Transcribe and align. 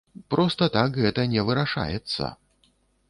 Проста 0.33 0.69
так 0.77 0.97
гэта 1.03 1.25
не 1.33 1.43
вырашаецца. 1.51 2.33